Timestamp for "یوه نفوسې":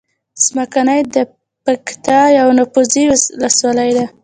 2.37-3.01